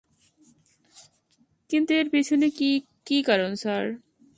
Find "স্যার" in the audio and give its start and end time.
3.55-3.85